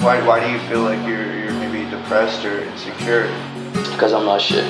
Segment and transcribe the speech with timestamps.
[0.00, 3.26] Why, why do you feel like you're, you're maybe depressed or insecure?
[3.72, 4.64] Because I'm not shit.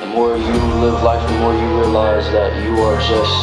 [0.00, 3.34] The more you live life, the more you realize that you are just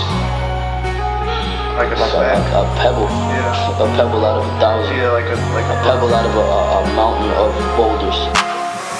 [1.77, 2.39] Like a like a, speck?
[2.41, 3.09] like a pebble.
[3.29, 3.83] Yeah.
[3.83, 4.95] A pebble out of a thousand.
[4.97, 8.17] Yeah, like a like A a pebble out of a, a, a mountain of boulders.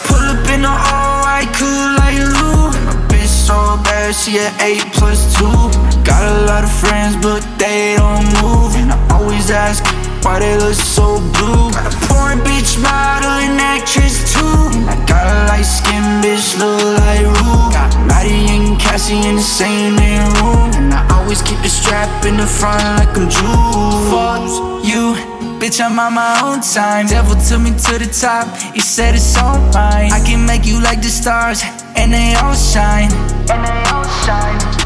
[0.06, 2.70] Pull up in the all white cool like Lou.
[2.86, 3.56] My bitch so
[3.88, 5.48] bad, she a 8 plus 2.
[6.04, 8.76] Got a lot of friends, but they don't move.
[8.76, 9.82] And I always ask
[10.24, 11.72] why they look so blue.
[11.72, 14.58] Got a porn bitch model and actress too.
[14.78, 17.72] And I got a light skin bitch, look like Rue.
[17.74, 20.72] Got Maddy and Cassie in the same room.
[20.78, 24.10] And I always keep the strap in the front like I'm Jules.
[24.12, 25.16] Fuck you.
[25.62, 27.06] Bitch, I'm on my own time.
[27.06, 28.48] Devil took me to the top.
[28.74, 30.12] He said it's all mine.
[30.12, 31.62] I can make you like the stars,
[31.96, 33.12] and they all shine.
[33.50, 34.81] And they all shine.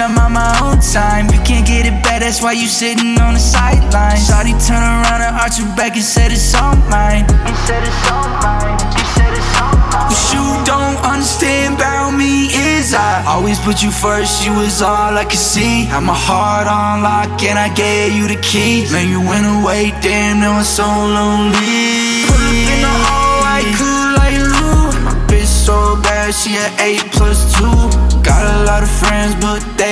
[0.00, 1.28] I'm on my own time.
[1.28, 4.16] You can't get it back, that's why you sitting on the sideline.
[4.16, 7.28] Shawty turn around and arch her back and said it's all mine.
[7.44, 8.80] He said it's all mine.
[8.96, 10.08] He said it's all mine.
[10.08, 15.12] What you don't understand about me is I always put you first, you was all
[15.12, 15.84] I could see.
[15.84, 18.88] Had my heart on lock and I gave you the key.
[18.92, 22.24] Man, you went away, damn, now I'm so lonely.
[22.24, 24.96] Pull up in the all white cool like Lou.
[25.04, 27.68] My bitch so bad, she a 8 plus 2.
[28.22, 29.89] Got a lot of friends, but they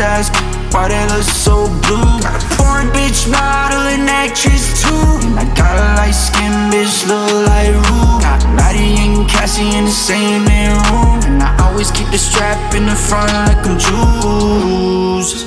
[0.00, 0.32] ask
[0.72, 2.20] why they look so blue.
[2.56, 5.04] Porn bitch model and actress too.
[5.36, 8.20] I got a light skin bitch, look like Rue.
[8.24, 11.20] Got Maddy and Cassie in the same room.
[11.28, 15.44] And I always keep the strap in the front like I'm Jules.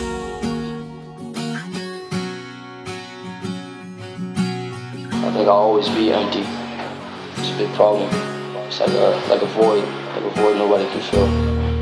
[5.23, 6.45] I think I'll always be empty.
[7.37, 8.09] It's a big problem.
[8.67, 11.72] It's like a like a void, like a void nobody can fill.